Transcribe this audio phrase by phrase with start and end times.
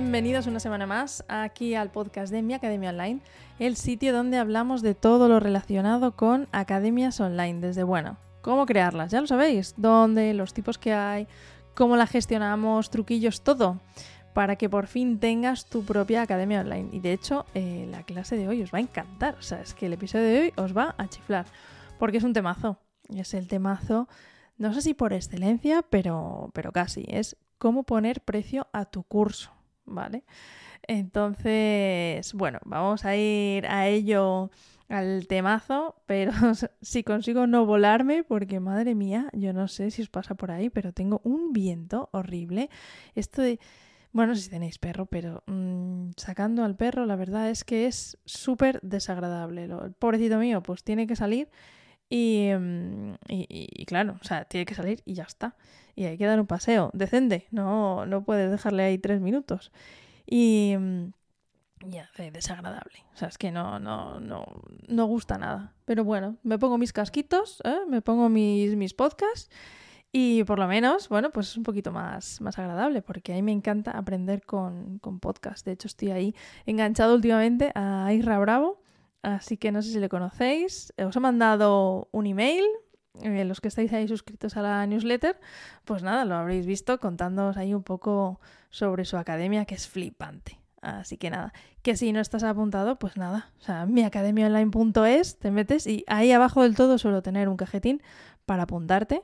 [0.00, 3.20] bienvenidos una semana más aquí al podcast de Mi Academia Online,
[3.60, 9.12] el sitio donde hablamos de todo lo relacionado con academias online, desde bueno, cómo crearlas,
[9.12, 11.28] ya lo sabéis, dónde, los tipos que hay,
[11.76, 13.78] cómo la gestionamos, truquillos, todo,
[14.32, 16.88] para que por fin tengas tu propia academia online.
[16.90, 19.74] Y de hecho, eh, la clase de hoy os va a encantar, o sea, es
[19.74, 21.46] que el episodio de hoy os va a chiflar,
[22.00, 22.78] porque es un temazo,
[23.10, 24.08] es el temazo,
[24.58, 29.53] no sé si por excelencia, pero, pero casi, es cómo poner precio a tu curso.
[29.86, 30.24] ¿Vale?
[30.86, 34.50] Entonces, bueno, vamos a ir a ello
[34.88, 36.32] al temazo, pero
[36.82, 40.70] si consigo no volarme, porque madre mía, yo no sé si os pasa por ahí,
[40.70, 42.68] pero tengo un viento horrible.
[43.14, 43.58] Esto de,
[44.12, 47.86] bueno, no sé si tenéis perro, pero mm, sacando al perro, la verdad es que
[47.86, 49.64] es súper desagradable.
[49.64, 51.48] el pobrecito mío, pues tiene que salir
[52.10, 55.56] mm, y, y, claro, o sea, tiene que salir y ya está.
[55.94, 59.72] Y hay que dar un paseo decente, no, no puedes dejarle ahí tres minutos.
[60.26, 61.12] Y mm,
[61.86, 63.04] ya, desagradable.
[63.12, 64.44] O sea, es que no, no, no,
[64.88, 65.74] no gusta nada.
[65.84, 67.80] Pero bueno, me pongo mis casquitos, ¿eh?
[67.88, 69.50] me pongo mis, mis podcasts
[70.10, 73.42] y por lo menos, bueno, pues es un poquito más, más agradable porque a mí
[73.42, 75.20] me encanta aprender con, con.
[75.64, 76.34] De hecho, estoy ahí
[76.66, 78.84] enganchado últimamente a Isra Bravo
[79.24, 80.92] Así que no sé si le conocéis.
[80.98, 82.64] Os he mandado un email.
[83.22, 85.38] Eh, los que estáis ahí suscritos a la newsletter,
[85.84, 88.40] pues nada, lo habréis visto contándoos ahí un poco
[88.70, 90.58] sobre su academia, que es flipante.
[90.82, 93.50] Así que nada, que si no estás apuntado, pues nada.
[93.58, 98.02] O sea, miacademiaonline.es, te metes y ahí abajo del todo suelo tener un cajetín
[98.44, 99.22] para apuntarte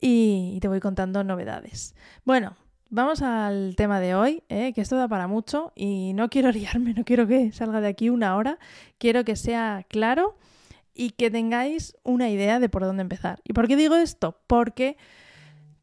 [0.00, 1.94] y te voy contando novedades.
[2.24, 2.56] Bueno,
[2.90, 4.72] Vamos al tema de hoy, ¿eh?
[4.72, 8.08] que esto da para mucho y no quiero liarme, no quiero que salga de aquí
[8.08, 8.58] una hora,
[8.96, 10.38] quiero que sea claro
[10.98, 13.40] y que tengáis una idea de por dónde empezar.
[13.44, 14.40] ¿Y por qué digo esto?
[14.48, 14.96] Porque,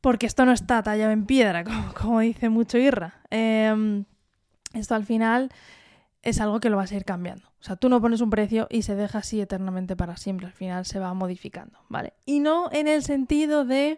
[0.01, 1.63] porque esto no está tallado en piedra,
[1.99, 3.21] como, dice mucho Irra.
[3.31, 4.03] Em,
[4.73, 5.51] esto al final
[6.21, 7.47] es algo que lo vas a ir cambiando.
[7.61, 10.53] O sea, tú no pones un precio y se deja así eternamente para siempre, al
[10.53, 12.13] final se va modificando, ¿vale?
[12.25, 13.97] Y no en el sentido de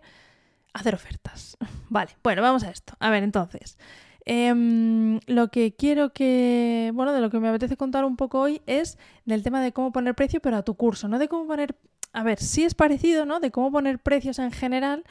[0.71, 1.57] hacer ofertas.
[1.89, 2.93] Vale, bueno, vamos a esto.
[2.99, 3.79] A ver, entonces,
[4.27, 8.61] em, lo que quiero que, bueno, de lo que me apetece contar un poco hoy
[8.67, 11.75] es del tema de cómo poner precio, pero a tu curso, no de cómo poner,
[12.13, 13.39] a ver, sí es parecido, ¿no?
[13.39, 15.03] De cómo poner precios en general,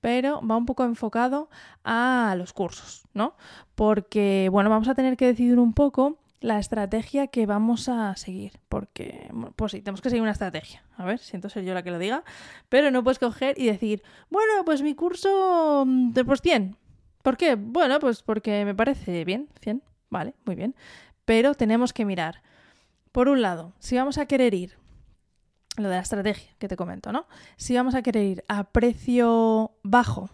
[0.00, 1.48] pero va un poco enfocado
[1.84, 3.36] a los cursos, ¿no?
[3.74, 8.60] Porque, bueno, vamos a tener que decidir un poco la estrategia que vamos a seguir.
[8.68, 10.82] Porque, pues sí, tenemos que seguir una estrategia.
[10.98, 12.22] A ver, siento ser yo la que lo diga.
[12.68, 16.76] Pero no puedes coger y decir, bueno, pues mi curso mm, de pues 100.
[17.24, 17.54] ¿Por qué?
[17.54, 19.82] Bueno, pues porque me parece bien, 100.
[20.10, 20.74] Vale, muy bien.
[21.24, 22.42] Pero tenemos que mirar.
[23.12, 24.76] Por un lado, si vamos a querer ir,
[25.78, 27.26] lo de la estrategia que te comento, ¿no?
[27.56, 30.28] Si vamos a querer ir a precio bajo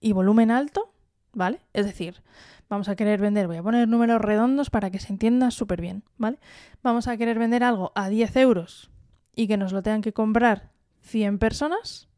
[0.00, 0.94] y volumen alto,
[1.34, 1.60] ¿vale?
[1.74, 2.22] Es decir,
[2.70, 6.02] vamos a querer vender, voy a poner números redondos para que se entienda súper bien,
[6.16, 6.38] ¿vale?
[6.82, 8.90] Vamos a querer vender algo a 10 euros
[9.36, 10.70] y que nos lo tengan que comprar
[11.02, 12.08] 100 personas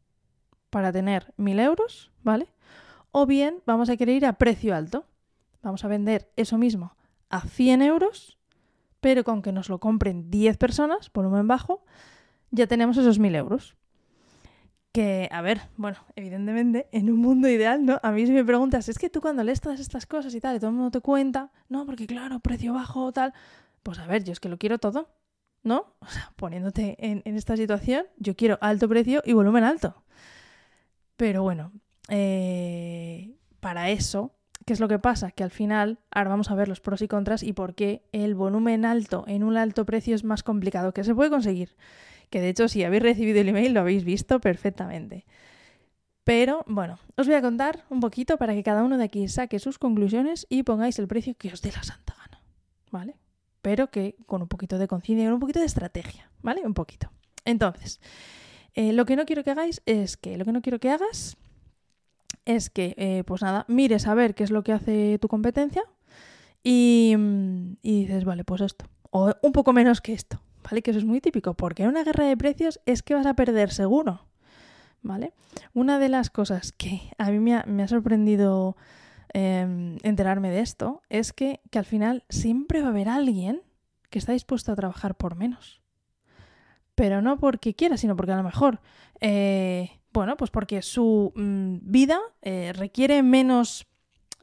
[0.69, 2.47] para tener 1000 euros, ¿vale?
[3.17, 5.05] O bien vamos a querer ir a precio alto.
[5.61, 6.97] Vamos a vender eso mismo
[7.29, 8.37] a 100 euros,
[8.99, 11.85] pero con que nos lo compren 10 personas, volumen bajo,
[12.51, 13.77] ya tenemos esos 1000 euros
[14.91, 18.01] que, a ver, bueno, evidentemente, en un mundo ideal, ¿no?
[18.03, 20.57] A mí si me preguntas, es que tú cuando lees todas estas cosas y tal,
[20.57, 23.33] y todo el mundo te cuenta, no, porque claro, precio bajo, tal,
[23.81, 25.07] pues a ver, yo es que lo quiero todo,
[25.63, 25.95] ¿no?
[26.01, 30.03] O sea, poniéndote en, esta situación, yo quiero alto precio y volumen alto.
[31.15, 31.71] Pero bueno,
[32.09, 34.35] eh, para eso,
[34.65, 35.31] ¿qué es lo que pasa?
[35.31, 38.35] Que al final, ahora vamos a ver los pros y contras y por qué el
[38.35, 41.75] volumen alto en un alto precio es más complicado, que se puede conseguir
[42.29, 45.25] que de hecho si habéis recibido el email lo habéis visto perfectamente.
[46.23, 49.59] Pero bueno, os voy a contar un poquito para que cada uno de aquí saque
[49.59, 52.41] sus conclusiones y pongáis el precio que os dé la santa gana,
[52.91, 53.15] ¿vale?
[53.61, 56.61] Pero que con un poquito de conciencia y con un poquito de estrategia, ¿vale?
[56.65, 57.11] Un poquito.
[57.45, 58.01] Entonces,
[58.73, 61.37] eh, lo que no quiero que hagáis es que, lo que no quiero que hagas
[62.45, 65.83] es que, eh, pues nada, mires a ver qué es lo que hace tu competencia
[66.63, 67.15] y,
[67.81, 68.85] y dices, vale, pues esto.
[69.11, 70.41] O un poco menos que esto.
[70.65, 70.81] ¿vale?
[70.81, 73.35] Que eso es muy típico, porque en una guerra de precios es que vas a
[73.35, 74.25] perder seguro,
[75.01, 75.33] ¿vale?
[75.73, 78.75] Una de las cosas que a mí me ha, sorprendido
[79.33, 83.61] em, enterarme de esto es que, que al final siempre va a haber alguien
[84.09, 85.81] que está dispuesto a trabajar por menos.
[86.95, 88.79] Pero no porque quiera, sino porque a lo mejor,
[89.19, 93.85] eh, bueno, pues porque su mm, vida eh, requiere menos,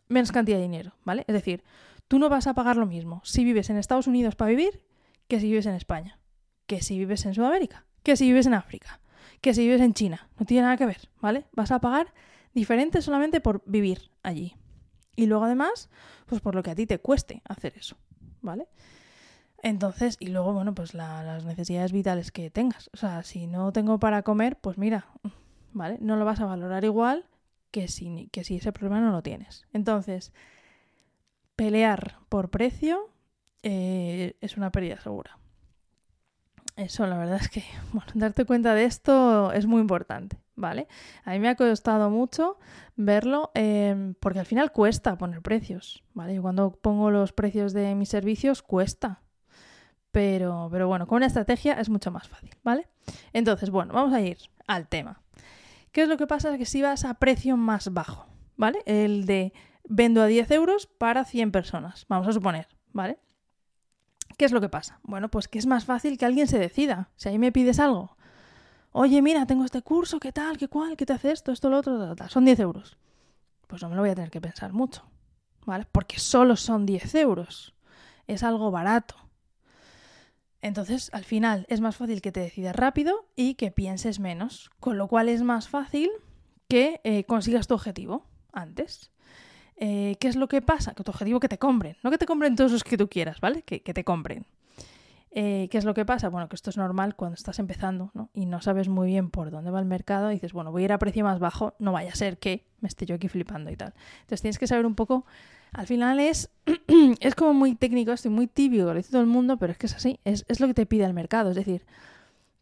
[0.08, 1.24] menos cantidad de dinero, ¿vale?
[1.26, 1.64] Es decir,
[2.08, 4.82] tú no vas a pagar lo mismo si vives en Estados Unidos para vivir
[5.28, 6.19] que si vives en España,
[6.66, 9.00] que si vives en Sudamérica, que si vives en África,
[9.40, 10.28] que si vives en China.
[10.38, 11.46] No tiene nada que ver, ¿vale?
[11.52, 12.12] Vas a pagar
[12.52, 14.56] diferente solamente por vivir allí.
[15.16, 15.88] Y luego además,
[16.26, 17.96] pues por lo que a ti te cueste hacer eso,
[18.42, 18.69] ¿vale?
[19.62, 22.90] Entonces, y luego, bueno, pues las necesidades vitales que tengas.
[22.92, 25.06] O sea, si no tengo para comer, pues mira,
[25.72, 25.98] ¿vale?
[26.00, 27.26] No lo vas a valorar igual
[27.70, 29.66] que si, que si ese problema no lo tienes.
[29.72, 30.32] Entonces,
[31.56, 33.10] pelear por precio
[33.62, 35.38] eh, es una pérdida segura.
[36.76, 40.88] Eso, la verdad es que, bueno, darte cuenta de esto es muy importante, ¿vale?
[41.24, 42.58] A mí me ha costado mucho
[42.96, 46.34] verlo em, porque al final cuesta poner precios, ¿vale?
[46.34, 49.20] Yo cuando pongo los precios de mis servicios cuesta.
[50.10, 52.86] Pero, pero bueno, con una estrategia es mucho más fácil, ¿vale?
[53.32, 54.36] Entonces, bueno, vamos a ir
[54.66, 55.22] al tema.
[55.92, 56.56] ¿Qué es lo que pasa?
[56.56, 58.82] Que si vas a precio más bajo, ¿vale?
[58.86, 59.52] El de
[59.84, 63.18] vendo a 10 euros para 100 personas, vamos a suponer, ¿vale?
[64.38, 65.00] ¿Qué es lo que pasa?
[65.02, 67.10] Bueno, pues que es más fácil que alguien se decida.
[67.16, 68.16] Si ahí me pides algo,
[68.90, 70.56] oye, mira, tengo este curso, ¿qué tal?
[70.56, 70.96] ¿Qué cual?
[70.96, 71.52] ¿Qué te hace esto?
[71.52, 72.96] Esto, lo otro, tal, son 10 euros.
[73.66, 75.04] Pues no me lo voy a tener que pensar mucho,
[75.66, 75.86] ¿vale?
[75.92, 77.74] Porque solo son 10 euros.
[78.26, 79.16] Es algo barato.
[80.62, 84.96] Entonces, al final, es más fácil que te decidas rápido y que pienses menos, con
[84.96, 86.10] lo cual es más fácil
[86.68, 89.10] que eh, consigas tu objetivo antes.
[89.76, 90.94] Eh, ¿Qué es lo que pasa?
[90.94, 93.40] Que tu objetivo que te compren, no que te compren todos los que tú quieras,
[93.40, 93.62] ¿vale?
[93.62, 94.46] Que, te compren.
[95.32, 96.28] Eh, ¿Qué es lo que pasa?
[96.28, 98.30] Bueno, que esto es normal cuando estás empezando ¿no?
[98.32, 100.84] y no sabes muy bien por dónde va el mercado y dices, bueno, voy a
[100.84, 103.70] ir a precio más bajo, no vaya a ser que me esté yo aquí flipando
[103.70, 103.94] y tal.
[104.20, 105.26] Entonces tienes que saber un poco,
[105.72, 106.50] al final es,
[107.20, 109.86] es como muy técnico, estoy muy tibio, lo dice todo el mundo, pero es que
[109.86, 111.50] es así, es, es lo que te pide el mercado.
[111.50, 111.84] Es decir,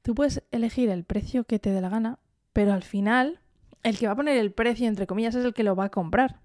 [0.02, 2.18] tú puedes elegir el precio que te dé la gana,
[2.52, 3.40] pero al final
[3.82, 5.90] el que va a poner el precio, entre comillas, es el que lo va a
[5.90, 6.40] comprar.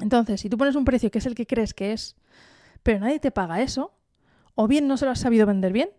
[0.00, 2.16] Entonces, si tú pones un precio que es el que crees que es,
[2.82, 3.92] pero nadie te paga eso,
[4.54, 5.90] o bien no se lo has sabido vender bien,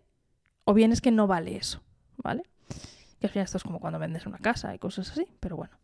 [0.64, 1.82] o bien es que no vale eso,
[2.16, 2.42] ¿vale?
[3.20, 5.76] Que al final esto es como cuando vendes una casa y cosas así, pero bueno.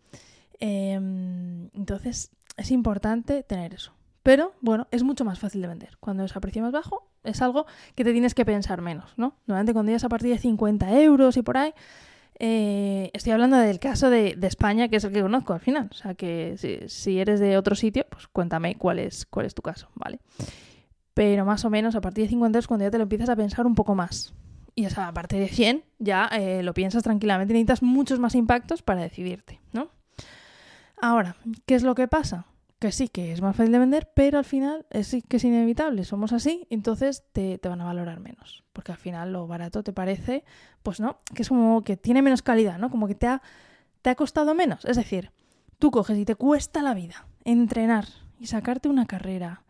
[0.59, 3.93] Em, entonces, es importante tener eso.
[4.23, 5.97] Pero bueno, es mucho más fácil de vender.
[5.99, 9.37] Cuando es a precio más bajo, es algo que te tienes que pensar menos, ¿no?
[9.47, 11.75] Normalmente cuando llegas a partir de 50 euros y por ahí,
[12.39, 15.89] eh, estoy hablando del caso de, España, que es el que conozco al final.
[15.91, 19.63] O sea, que si, eres de otro sitio, pues cuéntame cuál es, cuál es tu
[19.63, 20.21] caso, ¿vale?
[21.15, 23.37] Pero más o menos a partir de 50 es cuando ya te lo empiezas a
[23.37, 24.35] pensar un poco más.
[24.75, 27.53] Y a partir de 100 ya eh, lo piensas tranquilamente.
[27.53, 29.91] Necesitas muchos más impactos para decidirte, ¿no?
[31.03, 32.47] Ahora, ¿qué es lo que pasa?
[32.79, 36.03] que sí, que es más fácil de vender, pero al final es, que es inevitable,
[36.03, 40.43] somos así, entonces te, van a valorar menos, porque al final lo barato te parece,
[40.83, 42.91] pues no, que es como que tiene menos calidad, ¿no?
[42.91, 43.41] Como que te ha,
[44.03, 45.31] te ha costado menos, es decir,
[45.79, 48.07] tú coges y te cuesta la vida entrenar
[48.41, 49.63] y sacarte una carrera,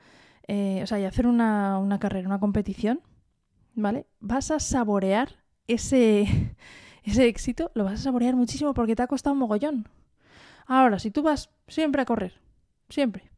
[0.48, 3.02] eh, o sea, y hacer una, carrera, una competición,
[3.74, 4.06] ¿vale?
[4.20, 5.36] Vas a saborear
[5.66, 6.56] ese,
[7.04, 9.86] ese éxito, lo vas a saborear muchísimo porque te ha costado un mogollón.
[10.66, 12.40] Ahora, si tú vas siempre a correr,
[12.88, 13.30] siempre.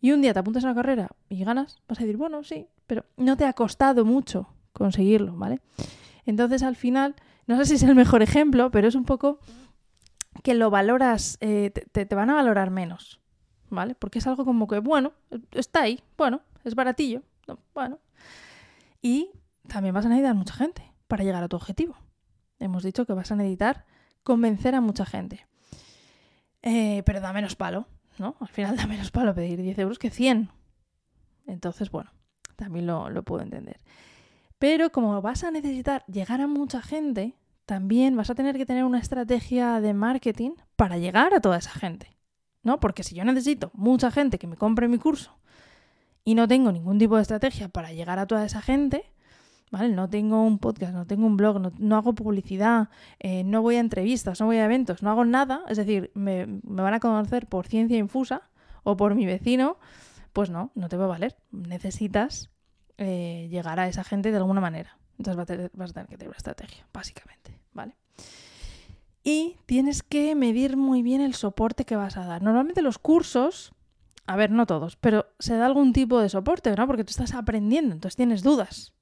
[0.00, 2.68] Y un día te apuntas a una carrera y ganas, vas a decir, bueno, sí,
[2.86, 5.60] pero no te ha costado mucho conseguirlo, ¿vale?
[6.26, 7.14] Entonces al final,
[7.46, 9.38] no sé si es el mejor ejemplo, pero es un poco
[10.42, 13.20] que lo valoras, eh, te, te, van a valorar menos,
[13.70, 13.94] ¿vale?
[13.94, 15.12] Porque es algo como que, bueno,
[15.52, 17.22] está ahí, bueno, es baratillo,
[17.74, 17.98] bueno.
[19.00, 19.30] Y
[19.66, 21.96] también vas a necesitar mucha gente para llegar a tu objetivo.
[22.58, 23.86] Hemos dicho que vas a necesitar
[24.22, 25.46] convencer a mucha gente.
[26.68, 27.86] Eh, pero da menos palo,
[28.18, 28.34] ¿no?
[28.40, 30.50] Al final da menos para pedir 10 euros que 100.
[31.46, 32.10] Entonces, bueno,
[32.56, 33.78] también lo, lo puedo entender.
[34.58, 38.82] Pero como vas a necesitar llegar a mucha gente, también vas a tener que tener
[38.82, 42.16] una estrategia de marketing para llegar a toda esa gente.
[42.64, 42.80] ¿No?
[42.80, 45.38] Porque si yo necesito mucha gente que me compre mi curso
[46.24, 49.12] y no tengo ningún tipo de estrategia para llegar a toda esa gente,
[49.70, 49.88] ¿vale?
[49.88, 53.80] No tengo un podcast, no tengo un blog, no, hago publicidad, eh, no voy a
[53.80, 57.66] entrevistas, no voy a eventos, no hago nada, es decir, me, van a conocer por
[57.66, 58.42] ciencia infusa
[58.82, 59.78] o por mi vecino,
[60.32, 61.36] pues no, no te va a valer.
[61.50, 62.50] Necesitas
[62.98, 64.98] eh, llegar a esa gente de alguna manera.
[65.18, 67.96] Entonces vas a, tener, vas a tener que tener una estrategia, básicamente, ¿vale?
[69.24, 72.42] Y tienes que medir muy bien el soporte que vas a dar.
[72.42, 73.72] Normalmente los cursos,
[74.26, 76.86] a ver, no todos, pero se da algún tipo de soporte, ¿no?
[76.86, 78.94] Porque tú estás aprendiendo, entonces tienes dudas.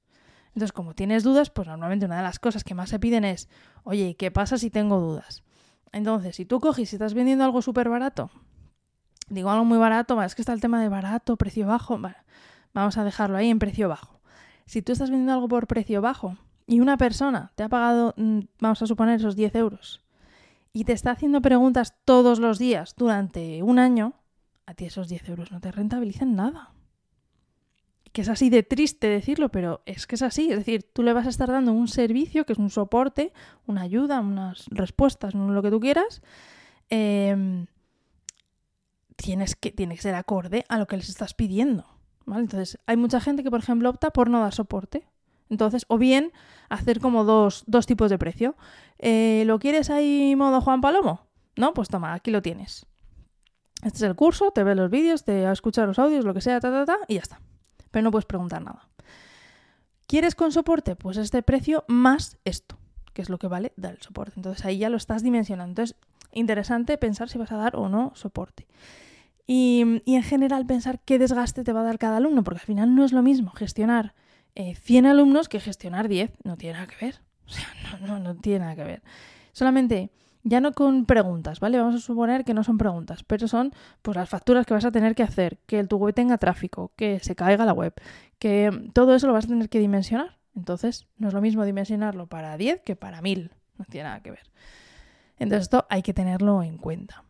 [0.55, 3.49] Entonces, como tienes dudas, pues normalmente una de las cosas que más se piden es,
[3.83, 5.43] oye, ¿qué pasa si tengo dudas?
[5.91, 8.31] Entonces, si tú coges y estás vendiendo algo súper barato,
[9.27, 11.99] digo algo muy barato, es que está el tema de barato, precio bajo,
[12.73, 14.21] vamos a dejarlo ahí en precio bajo.
[14.65, 18.39] Si tú estás vendiendo algo por precio bajo y una persona te ha pagado, mm,
[18.61, 20.03] vamos a suponer, esos 10 euros,
[20.71, 24.13] y te está haciendo preguntas todos los días durante un año,
[24.65, 26.74] a ti esos 10 euros no te rentabilizan nada
[28.15, 30.49] que es así de triste decirlo, pero es que es así.
[30.49, 33.33] Es decir, tú le vas a estar dando un servicio que es un soporte,
[33.67, 36.21] una ayuda, unas respuestas, lo que tú quieras,
[36.89, 37.65] em,
[39.17, 41.85] tienes que, tiene que ser acorde a lo que les estás pidiendo.
[42.25, 42.43] ¿vale?
[42.43, 45.05] Entonces, hay mucha gente que, por ejemplo, opta por no dar soporte.
[45.49, 46.31] Entonces, o bien
[46.69, 48.55] hacer como dos, dos tipos de precio.
[48.97, 51.27] Eh, ¿Lo quieres ahí modo Juan Palomo?
[51.57, 52.85] No, pues toma, aquí lo tienes.
[53.83, 56.61] Este es el curso, te ves los vídeos, te escuchas los audios, lo que sea,
[56.61, 57.41] ta, ta, ta, y ya está.
[57.95, 58.89] Pero no puedes preguntar nada.
[60.05, 60.97] ¿Quieres con soporte?
[60.97, 62.77] Pues este precio más esto,
[63.13, 64.33] que es lo que vale dar el soporte.
[64.35, 65.71] Entonces ahí ya lo estás dimensionando.
[65.71, 65.95] Entonces,
[66.33, 68.67] interesante pensar si vas a dar o no soporte.
[69.47, 72.95] Y, en general pensar qué desgaste te va a dar cada alumno, porque al final
[72.95, 74.13] no es lo mismo gestionar
[74.55, 76.33] 100 eh, alumnos que gestionar 10.
[76.43, 77.21] No tiene nada que ver.
[77.47, 77.65] O sea,
[78.01, 79.03] no, no, no tiene nada que ver.
[79.53, 80.11] Solamente
[80.45, 81.79] ya no con preguntas, ¿vale?
[81.79, 83.73] Vamos a suponer que no son preguntas, pero son
[84.03, 87.19] pues las facturas que vas a tener que hacer, que tu web tenga tráfico, que
[87.19, 87.93] se caiga la web,
[88.37, 90.37] que todo eso lo vas a tener que dimensionar.
[90.55, 94.31] Entonces, no es lo mismo dimensionarlo para 10 que para 1000, no tiene nada que
[94.31, 94.51] ver.
[95.37, 97.25] Entonces, esto hay que tenerlo en cuenta.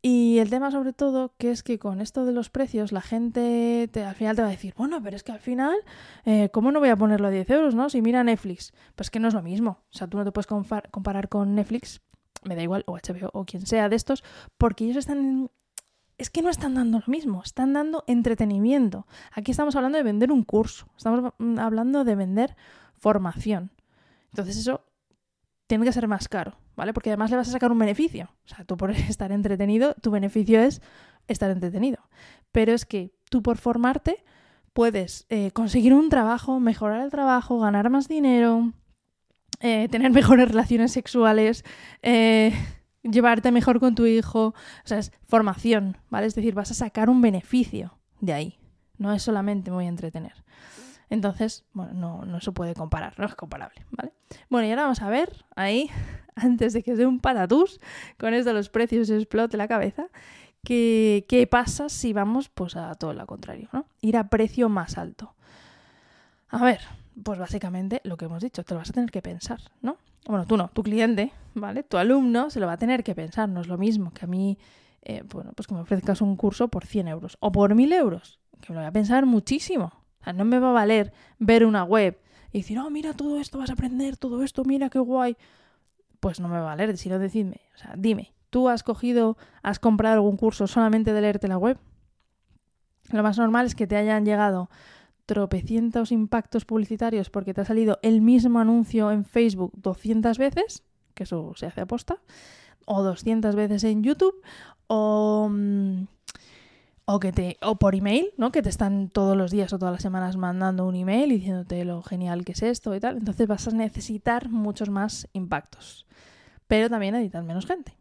[0.00, 3.88] Y el tema sobre todo que es que con esto de los precios la gente
[3.92, 5.74] te, al final te va a decir, bueno, pero es que al final,
[6.24, 7.90] eh, ¿cómo no voy a ponerlo a 10 euros, no?
[7.90, 9.80] Si mira Netflix, pues que no es lo mismo.
[9.92, 12.02] O sea, tú no te puedes comparar con Netflix
[12.46, 14.24] me da igual, o HBO o quien sea de estos,
[14.58, 15.50] porque ellos están...
[16.18, 19.06] Es que no están dando lo mismo, están dando entretenimiento.
[19.32, 22.56] Aquí estamos hablando de vender un curso, estamos mm, hablando de vender
[22.94, 23.70] formación.
[24.30, 24.82] Entonces eso
[25.66, 26.94] tiene que ser más caro, ¿vale?
[26.94, 28.30] Porque además le vas a sacar un beneficio.
[28.44, 30.80] O sea, tú por estar entretenido, tu beneficio es
[31.28, 31.98] estar entretenido.
[32.52, 34.24] Pero es que tú por formarte
[34.72, 38.72] puedes eh, conseguir un trabajo, mejorar el trabajo, ganar más dinero,
[39.60, 41.64] eh, tener mejores relaciones sexuales,
[42.02, 42.52] eh,
[43.02, 46.26] llevarte mejor con tu hijo, o sea, es formación, ¿vale?
[46.26, 48.58] Es decir, vas a sacar un beneficio de ahí,
[48.98, 50.44] no es solamente a entretener.
[51.08, 54.12] Entonces, bueno, no, no se puede comparar, no es comparable, ¿vale?
[54.50, 55.88] Bueno, y ahora vamos a ver ahí,
[56.34, 57.80] antes de que sea un patatús,
[58.18, 60.08] con esto los precios explote la cabeza,
[60.64, 63.86] ¿qué, qué pasa si vamos pues a todo lo contrario, ¿no?
[64.00, 65.34] Ir a precio más alto.
[66.48, 66.80] A ver,
[67.22, 69.96] pues básicamente lo que hemos dicho, te lo vas a tener que pensar, ¿no?
[70.26, 71.82] Bueno, tú no, tu cliente, ¿vale?
[71.82, 74.28] Tu alumno se lo va a tener que pensar, no es lo mismo que a
[74.28, 74.58] mí,
[75.02, 78.40] eh, bueno, pues que me ofrezcas un curso por 100 euros o por 1000 euros,
[78.60, 79.92] que me lo voy a pensar muchísimo.
[80.20, 82.18] O sea, no me va a valer ver una web
[82.52, 85.36] y decir, oh, mira todo esto, vas a aprender todo esto, mira qué guay.
[86.20, 89.78] Pues no me va a valer, sino decidme, o sea, dime, ¿tú has cogido, has
[89.78, 91.78] comprado algún curso solamente de leerte la web?
[93.12, 94.68] Lo más normal es que te hayan llegado
[95.26, 101.24] tropecientos impactos publicitarios porque te ha salido el mismo anuncio en Facebook 200 veces, que
[101.24, 102.22] eso se hace aposta,
[102.86, 104.40] o 200 veces en YouTube,
[104.86, 106.04] o, mm,
[107.04, 108.52] o, que te, o por email, ¿no?
[108.52, 112.02] que te están todos los días o todas las semanas mandando un email diciéndote lo
[112.02, 113.16] genial que es esto y tal.
[113.16, 116.06] Entonces vas a necesitar muchos más impactos,
[116.68, 117.96] pero también necesitas menos gente.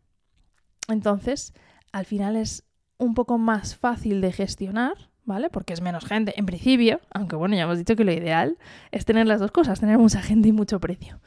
[0.88, 1.54] Entonces,
[1.92, 2.64] al final es
[2.98, 5.50] un poco más fácil de gestionar ¿vale?
[5.50, 8.58] Porque es menos gente, en principio, aunque bueno, ya hemos dicho que lo ideal
[8.92, 11.20] es tener las dos cosas, tener mucha gente y mucho precio.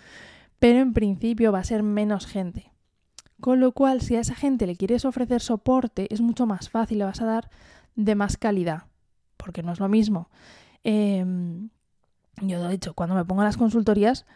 [0.59, 2.73] Pero en principio va a ser menos gente.
[3.40, 6.99] Con lo cual, si a esa gente le quieres ofrecer soporte, es mucho más fácil,
[6.99, 7.50] le vas a dar
[7.95, 8.85] de más calidad,
[9.37, 10.28] porque no es lo mismo.
[10.83, 11.71] Em,
[12.40, 14.26] yo lo he dicho, cuando me pongo las consultorías,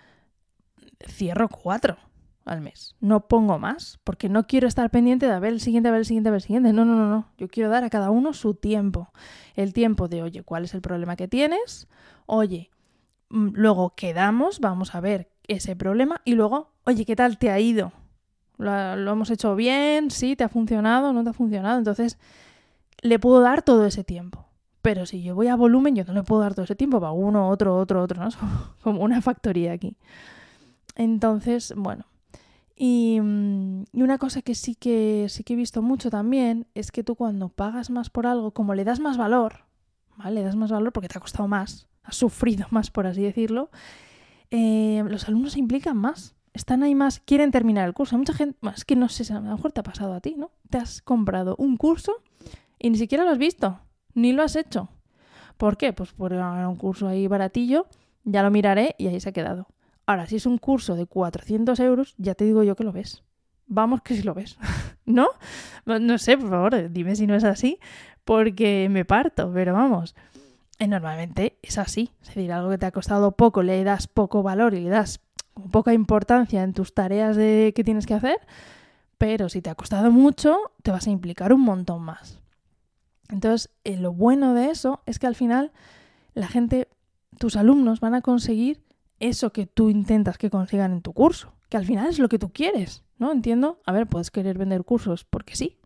[1.08, 1.96] cierro cuatro
[2.44, 2.96] al mes.
[3.00, 6.00] No pongo más, porque no quiero estar pendiente de a ver el siguiente, a ver
[6.00, 6.72] el siguiente, a ver el siguiente.
[6.72, 7.28] No, no, no, no.
[7.38, 9.12] Yo quiero dar a cada uno su tiempo.
[9.54, 11.88] El tiempo de, oye, ¿cuál es el problema que tienes?
[12.26, 12.70] Oye,
[13.30, 17.60] mm, luego quedamos, vamos a ver ese problema y luego, oye, ¿qué tal te ha
[17.60, 17.92] ido?
[18.58, 20.10] ¿Lo, lo hemos hecho bien?
[20.10, 20.36] ¿Sí?
[20.36, 21.12] ¿Te ha funcionado?
[21.12, 21.78] ¿No te ha funcionado?
[21.78, 22.18] Entonces,
[23.02, 24.46] le puedo dar todo ese tiempo.
[24.82, 27.12] Pero si yo voy a volumen, yo no le puedo dar todo ese tiempo para
[27.12, 28.30] uno, otro, otro, otro, ¿no?
[28.82, 29.96] como una factoría aquí.
[30.96, 32.04] Entonces, bueno,
[32.82, 37.04] Mm, y, una cosa que sí que sí que he visto mucho también es que
[37.04, 39.66] tú cuando pagas más por algo, como le das más valor,
[40.16, 40.36] ¿vale?
[40.36, 43.70] Le das más valor porque te ha costado más, has sufrido más, por así decirlo,
[44.50, 46.34] eh, los alumnos se implican más.
[46.54, 48.14] Están ahí más, quieren terminar el curso.
[48.14, 50.34] Hay mucha gente, es que no sé, a lo mejor te ha pasado a ti,
[50.36, 50.50] ¿no?
[50.68, 52.16] Te has comprado un curso
[52.78, 53.80] y ni siquiera lo has visto,
[54.14, 54.90] ni lo has hecho.
[55.56, 55.94] ¿Por qué?
[55.94, 57.86] Pues por un curso ahí baratillo,
[58.24, 59.66] ya lo miraré y ahí se ha quedado.
[60.12, 63.22] Ahora, si es un curso de 400 euros, ya te digo yo que lo ves.
[63.66, 64.58] Vamos que si lo ves.
[65.06, 65.28] ¿No?
[65.86, 67.78] No sé, por favor, dime si no es así,
[68.26, 70.14] porque me parto, pero vamos.
[70.78, 72.10] Eh, normalmente es así.
[72.20, 75.20] Es decir, algo que te ha costado poco, le das poco valor y le das
[75.70, 78.36] poca importancia en tus tareas de, que tienes que hacer,
[79.16, 82.38] pero si te ha costado mucho, te vas a implicar un montón más.
[83.30, 85.72] Entonces, eh, lo bueno de eso es que al final
[86.34, 86.88] la gente,
[87.38, 88.82] tus alumnos van a conseguir
[89.22, 92.40] eso que tú intentas que consigan en tu curso, que al final es lo que
[92.40, 93.30] tú quieres, ¿no?
[93.30, 95.78] Entiendo, a ver, puedes querer vender cursos porque sí,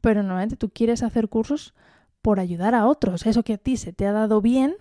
[0.00, 1.74] pero normalmente tú quieres hacer cursos
[2.22, 3.26] por ayudar a otros.
[3.26, 4.76] Eso que a ti se te ha dado bien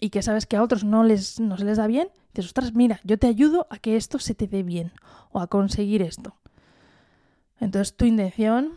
[0.00, 2.74] y que sabes que a otros no, les, no se les da bien, dices, ostras,
[2.74, 4.92] mira, yo te ayudo a que esto se te dé bien
[5.30, 6.34] o a conseguir esto.
[7.60, 8.72] Entonces tu intención,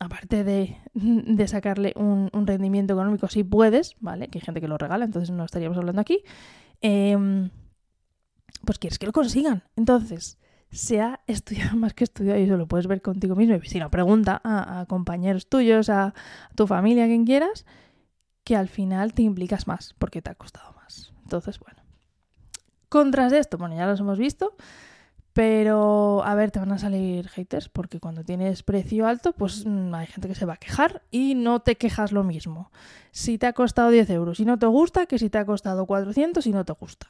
[0.00, 4.28] aparte de, de sacarle un, un, rendimiento económico, si puedes, ¿vale?
[4.28, 6.24] Que hay gente que lo regala, entonces no estaríamos hablando aquí,
[6.82, 7.50] eh,
[8.64, 9.64] pues quieres que lo consigan.
[9.76, 10.38] Entonces,
[10.70, 13.54] se ha estudiado más que estudiado y eso lo puedes ver contigo mismo.
[13.56, 16.14] Y si no, pregunta a, compañeros tuyos, a,
[16.54, 17.64] tu familia, a quien quieras,
[18.44, 21.12] que al final te implicas más porque te ha costado más.
[21.22, 21.82] Entonces, bueno.
[22.88, 24.54] Contras de esto, bueno, ya los hemos visto.
[25.32, 29.92] Pero, a ver, te van a salir haters porque cuando tienes precio alto, pues mm,
[29.92, 32.70] hay gente que se va a quejar y no te quejas lo mismo.
[33.10, 35.86] Si te ha costado 10 euros y no te gusta, que si te ha costado
[35.86, 37.08] 400 y no te gusta.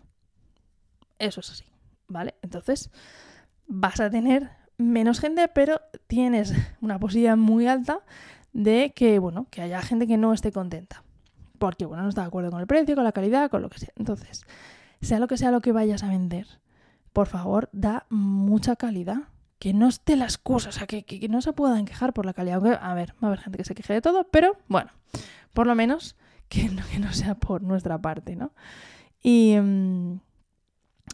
[1.25, 1.65] Eso es así,
[2.07, 2.35] ¿vale?
[2.43, 2.91] Entonces,
[3.67, 6.53] vas a tener menos gente, pero tienes
[6.83, 8.01] una posibilidad muy alta
[8.53, 11.03] de que, bueno, que haya gente que no esté contenta.
[11.59, 13.79] Porque, bueno, no está de acuerdo con el precio, con la calidad, con lo que
[13.79, 13.93] sea.
[13.97, 14.45] Entonces,
[15.01, 16.47] sea lo que sea lo que vayas a vender,
[17.15, 19.23] por favor, da mucha calidad.
[19.59, 22.35] Que no esté las cosas, o sea, que, que, no se puedan quejar por la
[22.35, 22.57] calidad.
[22.57, 24.91] Aunque, a ver, va a haber gente que se queje de todo, pero bueno,
[25.55, 26.17] por lo menos
[26.51, 28.53] que no, que no sea por nuestra parte, ¿no?
[29.23, 30.19] Y, mm,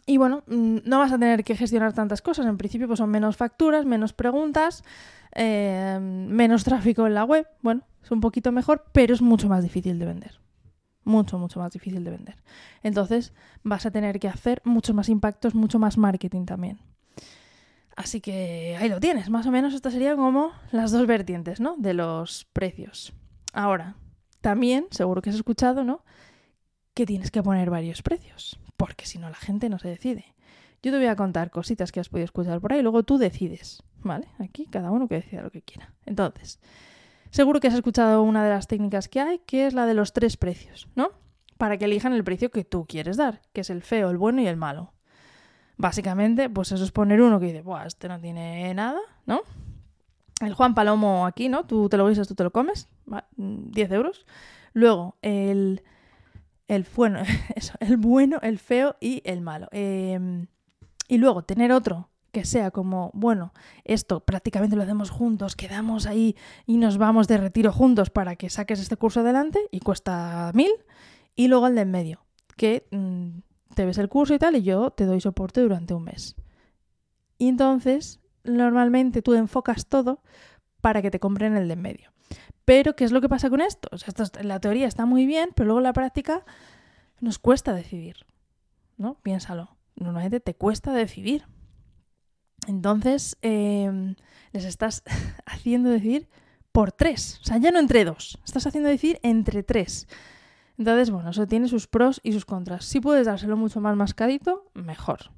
[0.05, 2.45] y bueno, mm, no vas a tener que gestionar tantas cosas.
[2.45, 4.83] En principio, pues son menos facturas, menos preguntas,
[5.35, 7.47] eh, menos tráfico en la web.
[7.61, 10.39] Bueno, es un poquito mejor, pero es mucho más difícil de vender.
[11.03, 12.35] Mucho, mucho más difícil de vender.
[12.83, 13.33] Entonces,
[13.63, 16.79] vas a tener que hacer muchos más impactos, mucho más marketing también.
[17.95, 19.29] Así que ahí lo tienes.
[19.29, 21.75] Más o menos estas serían como las dos vertientes, ¿no?
[21.77, 23.13] De los precios.
[23.51, 23.95] Ahora,
[24.41, 26.03] también, seguro que has escuchado, ¿no?
[26.93, 30.33] Que tienes que poner varios precios porque si no la gente no se decide.
[30.81, 33.83] Yo te voy a contar cositas que has podido escuchar por ahí luego tú decides,
[33.99, 34.27] ¿vale?
[34.39, 35.93] Aquí cada uno que decida lo que quiera.
[36.07, 36.59] Entonces,
[37.29, 40.13] seguro que has escuchado una de las técnicas que hay, que es la de los
[40.13, 41.11] tres precios, ¿no?
[41.59, 44.41] Para que elijan el precio que tú quieres dar, que es el feo, el bueno
[44.41, 44.93] y el malo.
[45.77, 49.41] Básicamente, pues eso es poner uno que dice, Buah, este no tiene nada, ¿no?
[50.43, 51.67] El Juan Palomo aquí, ¿no?
[51.67, 52.89] Tú te lo guisas, tú te lo comes,
[53.37, 54.25] 10 euros.
[54.73, 55.83] Luego, el
[56.71, 57.19] el bueno,
[57.81, 59.67] el bueno, el feo y el malo.
[59.71, 60.47] Em,
[61.09, 63.51] y luego tener otro que sea como, bueno,
[63.83, 68.49] esto prácticamente lo hacemos juntos, quedamos ahí y nos vamos de retiro juntos para que
[68.49, 70.71] saques este curso adelante y cuesta mil.
[71.35, 73.39] Y luego el de en medio, que mm,
[73.75, 76.37] te ves el curso y tal y yo te doy soporte durante un mes.
[77.37, 80.21] Y entonces, normalmente tú enfocas todo
[80.79, 82.11] para que te compren el de en medio.
[82.65, 83.89] Pero, ¿qué es lo que pasa con esto?
[83.91, 86.45] O sea, esto la teoría está muy bien, pero luego la práctica
[87.19, 88.25] nos cuesta decidir.
[88.97, 89.15] ¿No?
[89.23, 89.77] Piénsalo.
[89.95, 91.45] Normalmente te cuesta decidir.
[92.67, 94.15] Entonces, em,
[94.51, 95.03] les estás
[95.45, 96.29] haciendo decidir
[96.71, 97.39] por tres.
[97.41, 98.39] O sea, ya no entre dos.
[98.45, 100.07] Estás haciendo decidir entre tres.
[100.77, 102.85] Entonces, bueno, eso tiene sus pros y sus contras.
[102.85, 105.31] Si puedes dárselo mucho más mascadito, mejor.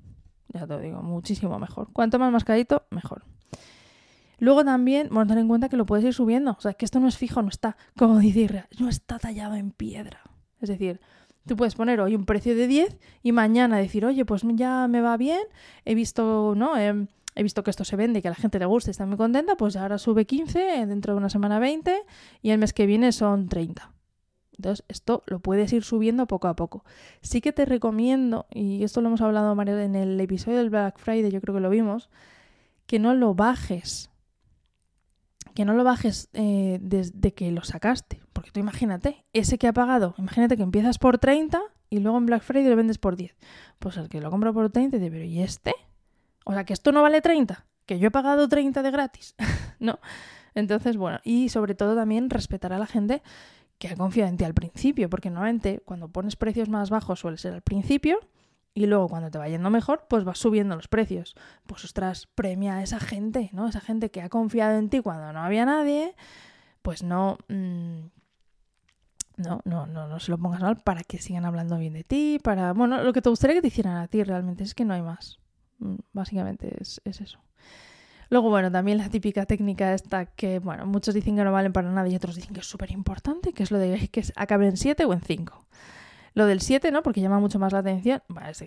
[0.49, 1.91] Ya te lo digo, muchísimo mejor.
[1.91, 3.25] Cuanto más mascadito, mejor.
[4.39, 6.51] Luego también, bueno, ten en cuenta que lo puedes ir subiendo.
[6.51, 9.71] O sea, que esto no es fijo, no está, como dice no está tallado en
[9.71, 10.21] piedra.
[10.61, 10.99] Es decir,
[11.45, 15.01] tú puedes poner hoy un precio de 10 y mañana decir, oye, pues ya me
[15.01, 15.41] va bien,
[15.85, 16.77] he visto, ¿no?
[16.77, 19.05] He, visto que esto se vende y que a la gente le gusta y está
[19.05, 22.03] muy contenta, pues ahora sube 15, dentro de una semana 20
[22.41, 23.91] y el mes que viene son 30.
[24.57, 26.85] Entonces, esto lo puedes ir subiendo poco a poco.
[27.21, 31.31] Sí que te recomiendo, y esto lo hemos hablado en el episodio del Black Friday,
[31.31, 32.09] yo creo que lo vimos,
[32.85, 34.11] que no lo bajes
[35.53, 38.21] que no lo bajes eh, desde que lo sacaste.
[38.33, 42.25] Porque tú imagínate, ese que ha pagado, imagínate que empiezas por 30 y luego en
[42.25, 43.35] Black Friday lo vendes por 10.
[43.79, 45.73] Pues el que lo compra por 30 dice, pero ¿y este?
[46.45, 49.35] O sea, que esto no vale 30, que yo he pagado 30 de gratis,
[49.79, 49.99] ¿no?
[50.55, 53.21] Entonces, bueno, y sobre todo también respetar a la gente
[53.77, 57.37] que ha confiado en ti al principio, porque normalmente cuando pones precios más bajos suele
[57.37, 58.19] ser al principio
[58.73, 61.35] y luego cuando te va yendo mejor, pues vas subiendo los precios.
[61.67, 63.67] Pues ostras, premia a esa gente, ¿no?
[63.67, 66.15] Esa gente que ha confiado en ti cuando no había nadie,
[66.81, 67.37] pues no...
[67.49, 68.07] Mm,
[69.35, 72.39] no, no, no, no se lo pongas mal para que sigan hablando bien de ti,
[72.43, 72.73] para...
[72.73, 75.01] Bueno, lo que te gustaría que te hicieran a ti realmente es que no hay
[75.01, 75.39] más.
[75.79, 77.39] Mm, básicamente es, es eso.
[78.29, 81.91] Luego, bueno, también la típica técnica esta que, bueno, muchos dicen que no valen para
[81.91, 84.77] nada y otros dicen que es súper importante, que es lo de que acabe en
[84.77, 85.67] 7 o en 5.
[86.33, 87.03] Lo del 7, ¿no?
[87.03, 88.21] Porque llama mucho más la atención.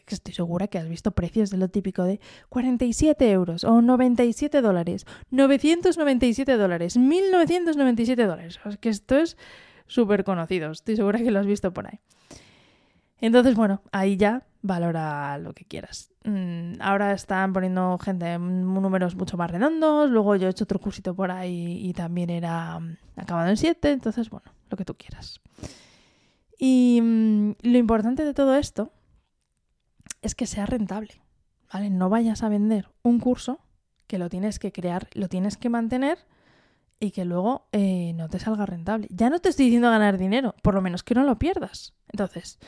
[0.06, 5.04] Estoy segura que has visto precios de lo típico de 47 euros o 97 dólares,
[5.30, 8.60] 997 dólares, 1997 dólares.
[8.64, 9.36] Es que esto es
[9.86, 10.70] súper conocido.
[10.70, 12.00] Estoy segura que lo has visto por ahí.
[13.20, 16.10] Entonces, bueno, ahí ya valora lo que quieras.
[16.24, 21.14] mm, ahora están poniendo gente números mucho más redondos, luego yo he hecho otro cursito
[21.14, 25.40] por ahí y también era mm, acabado en 7, entonces bueno, lo que tú quieras.
[26.58, 28.92] Y mm, lo importante de todo esto
[30.22, 31.22] es que sea rentable,
[31.72, 31.90] ¿vale?
[31.90, 33.60] No vayas a vender un curso
[34.06, 36.18] que lo tienes que crear, lo tienes que mantener
[36.98, 39.08] y que luego eh, no te salga rentable.
[39.10, 41.94] Ya no te estoy diciendo ganar dinero, por lo menos que no lo pierdas.
[42.08, 42.58] Entonces,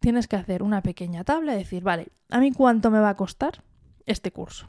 [0.00, 3.16] tienes que hacer una pequeña tabla y decir, vale, ¿a mí cuánto me va a
[3.16, 3.62] costar
[4.06, 4.68] este curso?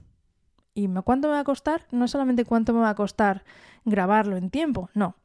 [0.76, 3.44] Y cuánto me va a costar, no solamente cuánto me va a costar
[3.86, 5.16] grabarlo en tiempo, no.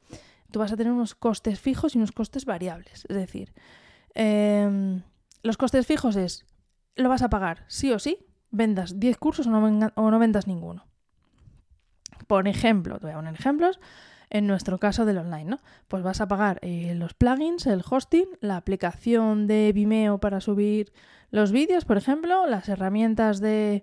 [0.51, 3.05] Tú vas a tener unos costes fijos y unos costes variables.
[3.09, 3.53] Es decir,
[4.15, 5.03] em,
[5.43, 6.47] los costes fijos es,
[6.97, 10.87] lo vas a pagar sí o sí, vendas 10 cursos o no, vendas ninguno.
[12.27, 13.79] Por ejemplo, te voy a poner ejemplos,
[14.31, 15.61] en nuestro caso del online, ¿no?
[15.87, 20.93] Pues vas a pagar eh, los plugins, el hosting, la aplicación de Vimeo para subir
[21.31, 23.83] los vídeos, por ejemplo, las herramientas de,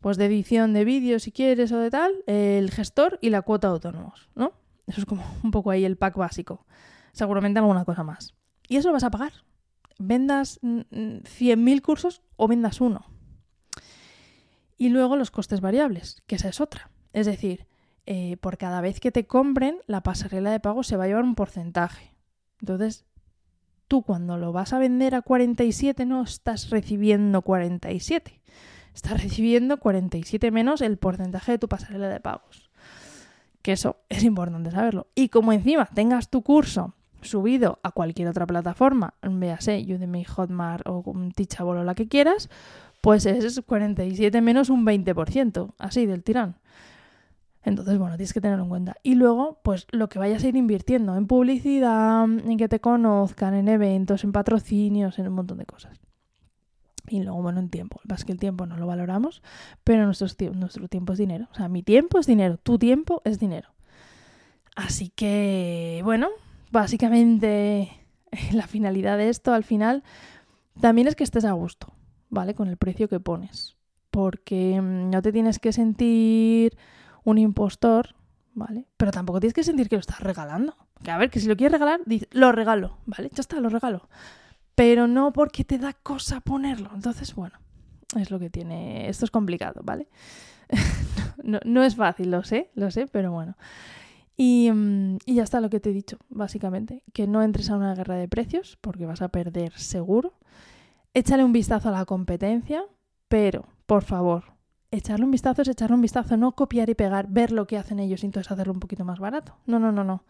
[0.00, 3.68] pues de edición de vídeos si quieres o de tal, el gestor y la cuota
[3.68, 4.52] autónomos, ¿no?
[4.90, 6.66] Eso es como un poco ahí el pack básico.
[7.12, 8.34] Seguramente alguna cosa más.
[8.68, 9.32] Y eso lo vas a pagar.
[9.98, 13.06] Vendas 100.000 cursos o vendas uno.
[14.76, 16.90] Y luego los costes variables, que esa es otra.
[17.12, 17.66] Es decir,
[18.06, 21.24] eh, por cada vez que te compren, la pasarela de pago se va a llevar
[21.24, 22.14] un porcentaje.
[22.60, 23.04] Entonces,
[23.88, 28.40] tú cuando lo vas a vender a 47 no estás recibiendo 47.
[28.94, 32.69] Estás recibiendo 47 menos el porcentaje de tu pasarela de pagos.
[33.62, 35.08] Que eso es importante saberlo.
[35.14, 41.02] Y como encima tengas tu curso subido a cualquier otra plataforma, véase Udemy, Hotmart o
[41.34, 42.48] Teachable o la que quieras,
[43.00, 46.56] pues es 47 menos un 20%, así del tirón.
[47.62, 48.96] Entonces, bueno, tienes que tenerlo en cuenta.
[49.02, 53.54] Y luego, pues lo que vayas a ir invirtiendo en publicidad, en que te conozcan,
[53.54, 56.00] en eventos, en patrocinios, en un montón de cosas.
[57.08, 58.00] Y luego, bueno, en tiempo.
[58.04, 59.42] Lo que el tiempo no lo valoramos,
[59.84, 61.48] pero nuestro, nuestro tiempo es dinero.
[61.52, 63.70] O sea, mi tiempo es dinero, tu tiempo es dinero.
[64.76, 66.28] Así que, bueno,
[66.70, 67.90] básicamente
[68.52, 70.02] la finalidad de esto al final
[70.80, 71.92] también es que estés a gusto,
[72.28, 72.54] ¿vale?
[72.54, 73.76] Con el precio que pones.
[74.10, 76.76] Porque mm, no te tienes que sentir
[77.24, 78.14] un impostor,
[78.54, 78.86] ¿vale?
[78.96, 80.74] Pero tampoco tienes que sentir que lo estás regalando.
[81.02, 83.30] Que a ver, que si lo quieres regalar, lo regalo, ¿vale?
[83.32, 84.08] Ya está, lo regalo.
[84.80, 86.88] Pero no porque te da cosa ponerlo.
[86.94, 87.58] Entonces, bueno,
[88.16, 89.10] es lo que tiene.
[89.10, 90.08] Esto es complicado, ¿vale?
[91.44, 93.58] no, es fácil, lo sé, lo sé, pero bueno.
[94.38, 97.02] Y, mm, y, ya está lo que te he dicho, básicamente.
[97.12, 100.32] Que no entres a una guerra de precios, porque vas a perder seguro.
[101.12, 102.82] Échale un vistazo a la competencia,
[103.28, 104.54] pero, por favor,
[104.90, 107.98] echarle un vistazo es echarle un vistazo, no copiar y pegar, ver lo que hacen
[107.98, 109.58] ellos y entonces hacerlo un poquito más barato.
[109.66, 110.24] No, no, no, no.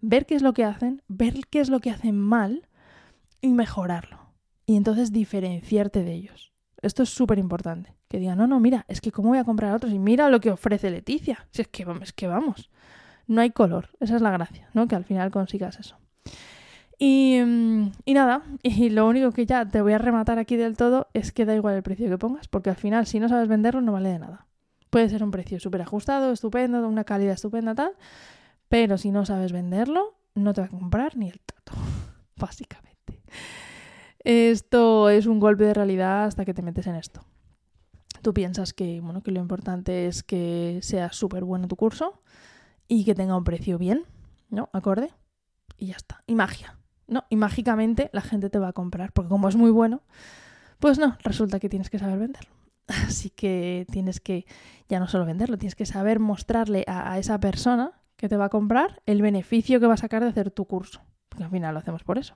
[0.00, 2.66] Ver qué es lo que hacen, ver qué es lo que hacen mal
[3.42, 4.20] y mejorarlo.
[4.64, 6.54] Y entonces diferenciarte de ellos.
[6.80, 7.94] Esto es súper importante.
[8.08, 10.40] Que digan, no, no, mira, es que cómo voy a comprar otros y mira lo
[10.40, 11.46] que ofrece Leticia.
[11.50, 12.70] Si es que, es que vamos.
[13.26, 13.90] No hay color.
[14.00, 14.88] Esa es la gracia, ¿no?
[14.88, 15.98] Que al final consigas eso.
[17.04, 21.08] Mm, y, nada, y lo único que ya te voy a rematar aquí del todo
[21.14, 23.80] es que da igual el precio que pongas, porque al final si no sabes venderlo
[23.80, 24.46] no vale de nada.
[24.90, 27.92] Puede ser un precio súper ajustado, estupendo, de una calidad estupenda, tal,
[28.68, 31.72] pero si no sabes venderlo, no te va a comprar ni el tato,
[32.36, 32.91] básicamente.
[34.24, 37.24] Esto es un golpe de realidad hasta que te metes en esto.
[38.22, 42.22] Tú piensas que, bueno, que lo importante es que sea súper bueno tu curso
[42.86, 44.04] y que tenga un precio bien,
[44.48, 44.68] ¿no?
[44.72, 45.10] Acorde.
[45.76, 46.22] Y ya está.
[46.26, 46.78] Y magia.
[47.12, 47.24] ¿no?
[47.28, 50.02] Y mágicamente la gente te va a comprar, porque como es muy bueno,
[50.78, 52.50] pues no, resulta que tienes que saber venderlo.
[52.86, 54.46] Así que tienes que
[54.88, 58.48] ya no solo venderlo, tienes que saber mostrarle a, esa persona que te va a
[58.48, 61.80] comprar el beneficio que va a sacar de hacer tu curso, porque al final lo
[61.80, 62.34] hacemos por eso.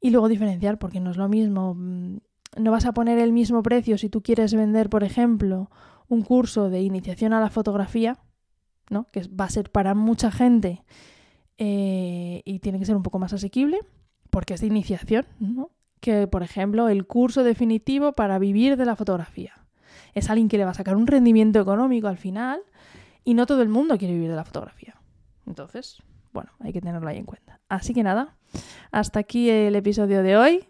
[0.00, 2.18] Y luego diferenciar, porque no es lo mismo, mm,
[2.56, 5.70] no vas a poner el mismo precio si tú quieres vender, por ejemplo,
[6.08, 8.18] un curso de iniciación a la fotografía,
[8.90, 9.06] ¿no?
[9.12, 10.82] que va a ser para mucha gente
[11.58, 13.80] eh, y tiene que ser un poco más asequible
[14.30, 15.70] porque es de iniciación, ¿no?
[16.00, 19.52] que por ejemplo el curso definitivo para vivir de la fotografía.
[20.14, 22.60] Es alguien que le va a sacar un rendimiento económico al final
[23.24, 24.96] y no todo el mundo quiere vivir de la fotografía.
[25.46, 27.60] Entonces, bueno, hay que tenerlo ahí en cuenta.
[27.68, 28.36] Así que nada,
[28.90, 30.68] hasta aquí el episodio de hoy.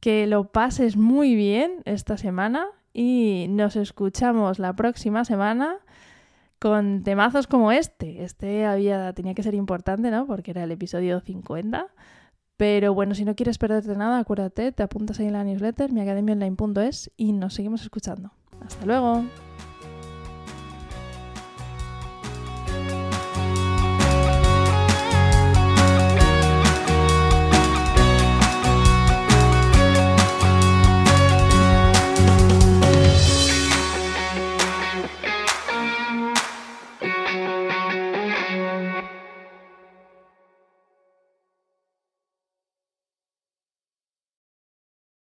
[0.00, 5.78] Que lo pases muy bien esta semana y nos escuchamos la próxima semana
[6.58, 8.24] con temazos como este.
[8.24, 10.26] Este había, tenía que ser importante, ¿no?
[10.26, 11.86] Porque era el episodio 50.
[12.56, 17.10] Pero bueno, si no quieres perderte nada, acuérdate, te apuntas ahí en la newsletter, miacademiaonline.es
[17.16, 18.32] y nos seguimos escuchando.
[18.64, 19.24] Hasta luego.